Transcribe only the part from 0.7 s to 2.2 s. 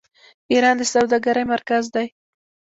د سوداګرۍ مرکز دی.